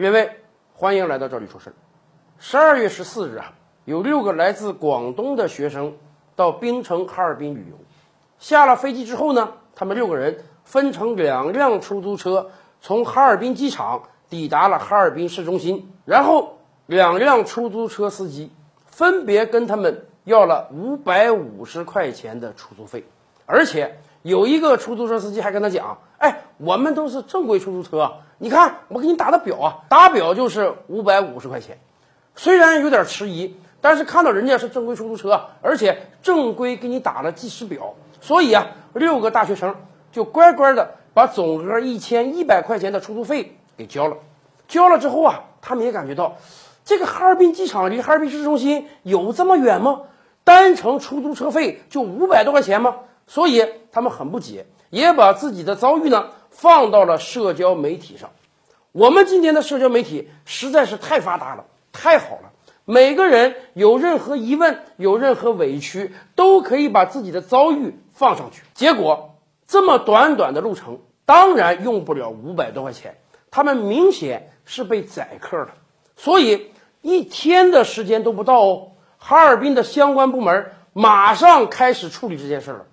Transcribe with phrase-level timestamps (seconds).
[0.00, 0.30] 各位，
[0.74, 1.72] 欢迎来到这里说事儿。
[2.38, 3.52] 十二月十四日啊，
[3.84, 5.92] 有六个来自广东的学生
[6.36, 7.76] 到冰城哈尔滨旅游。
[8.38, 12.48] 下了飞机之后呢，他们六个人分成两辆出租车，
[12.80, 14.00] 从哈尔滨机场
[14.30, 15.92] 抵达了哈尔滨市中心。
[16.04, 16.56] 然后，
[16.86, 18.52] 两辆出租车司机
[18.86, 23.04] 分别跟他们要了五百五十块钱的出租费，
[23.48, 31.78] 而且有一个出租车司机还跟他讲：“哎，我们都是正规出租车，你看我给你打的表啊，打表就是五百五十块钱。”
[32.36, 39.74] 虽然有点迟疑，但是看到人家是正规出租车，而且正规给你打了计时表，所以啊，六个大学生
[40.12, 44.18] 就乖乖的把总额一千一百块钱的出租费给交了。
[44.68, 46.36] 交了之后啊，他们也感觉到，
[46.84, 50.02] 这个哈尔滨机场离哈尔滨市中心有这么远吗？
[50.44, 52.96] 单程出租车费就五百多块钱吗？
[53.28, 58.30] 所以他们很不解，也把自己的遭遇呢放到了社交媒体上。
[58.90, 61.66] 我们今天的社交媒体实在是太发达了。
[61.92, 62.52] 太好了，
[62.84, 68.62] 每个人有任何疑问、有任何委屈，都可以把自己的遭遇放上去。
[68.74, 69.36] 结果
[69.66, 73.18] 这么短短的路程，当然用不了五百多块钱。
[73.50, 75.74] 他们明显是被宰客了，
[76.16, 76.70] 所以
[77.02, 78.92] 一天的时间都不到哦。
[79.16, 82.86] 哈尔滨的相关部门马上开始处理这件事了。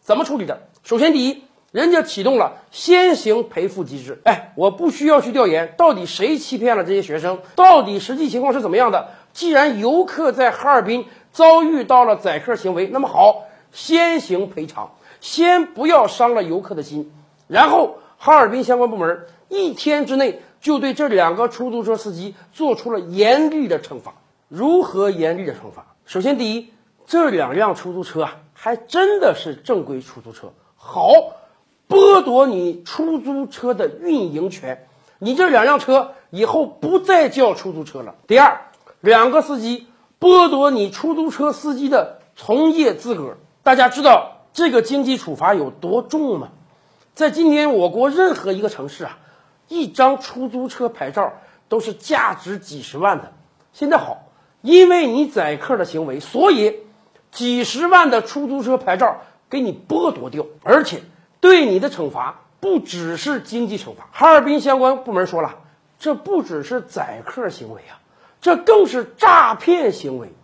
[0.00, 0.62] 怎么处理的？
[0.82, 1.44] 首先，第一。
[1.72, 9.10] 人家启动了先行赔付机制，哎，我不需要去调研到底谁欺骗了这些学生，到底实际情况是怎么样的。
[9.32, 17.12] 既然游客在哈尔滨遭遇到了宰客行为，那么好，先行赔偿，先不要伤了游客的心。
[17.46, 24.14] 然后，哈尔滨相关部门一天之内就对这两个出租车司机做出了严厉的惩罚。
[24.48, 25.86] 如何严厉的惩罚？
[26.04, 26.72] 首先，第一，
[27.06, 31.12] 这两辆出租车啊，还真的是正规出租车，好。
[31.88, 34.86] 剥夺你出租车的运营权，
[35.18, 38.16] 你这两辆车以后不再叫出租车了。
[38.28, 38.60] 第二，
[39.00, 39.88] 两个司机
[40.20, 43.38] 剥夺你出租车司机的从业资格。
[43.62, 46.50] 大家知道这个经济处罚有多重吗？
[47.14, 49.18] 在今天我国任何一个城市啊，
[49.68, 51.32] 一张出租车牌照
[51.68, 53.32] 都是价值几十万的。
[53.72, 54.28] 现在好，
[54.60, 56.76] 因为你宰客的行为，所以
[57.30, 61.02] 几十万的出租车牌照给你剥夺掉，而且。
[61.42, 65.56] 对你的惩罚不只是经济惩罚，哈尔滨相关部门说了，
[65.98, 67.96] 这不只是宰客行为啊，
[68.42, 70.34] 这更是诈骗行为。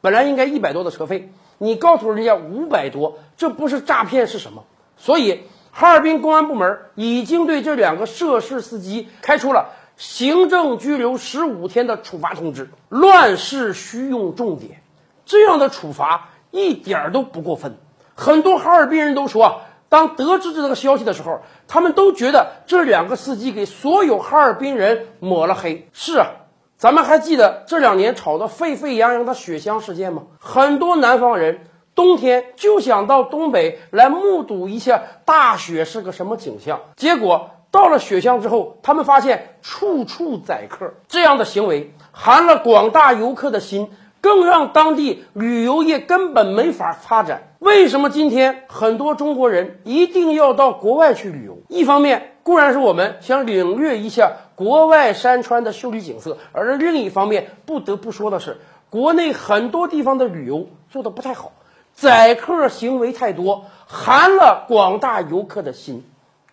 [0.00, 4.64] 本来应该一百多的车费，你告诉人家五百多，这不是诈骗是什么？
[4.96, 12.70] 所以哈尔滨公安部门已经对这两个涉事司机开出了行政拘留十五天的处罚通知。
[12.88, 14.82] 乱世需用重典，
[15.26, 17.76] 这样的处罚一点都不过分。
[18.14, 19.62] 很多哈尔滨人都说。
[19.88, 25.88] 当得知这个消息的时候，他们都觉得这两个司机给所有哈尔滨人抹了黑。
[25.92, 26.28] 是啊，
[26.76, 30.22] 咱们还记得这两年炒得沸沸扬扬的雪乡事件吗？
[30.38, 31.66] 很多南方人
[31.96, 43.90] 冬天就想到东北来目睹一下大雪是个什么景象，结果到了雪乡之后，他们发现处处宰客，这样的行为寒了广大游客的心。
[44.20, 47.54] 更让当地旅游业根本没法发展。
[47.58, 51.58] 为什么今天很多中国人一定要到国外去旅游？
[51.68, 58.58] 一方面固然是我们想领略一下国外山川的秀丽景色，而另一方面不得不说的是，
[58.88, 61.52] 国内很多地方的旅游做的不太好，
[61.92, 66.04] 宰客行为太多，寒了广大游客的心。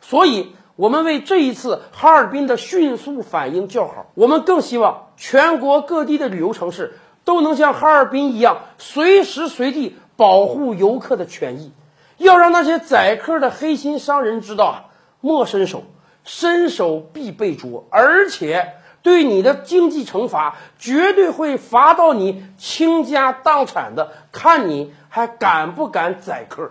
[0.00, 4.06] 所以，我们为这一次哈尔滨的迅速反应叫好。
[4.14, 6.98] 我们更希望全国各地的旅游城市。
[7.26, 11.72] 都能像哈尔滨一样，随时随地保护游客的权益，
[12.16, 14.84] 要让那些宰客的黑心商人知道啊，
[15.20, 15.82] 莫伸手，
[16.22, 26.70] 伸手必被捉，而且对你的经济惩罚绝对会罚到你倾家荡产的，看你还敢不敢宰客。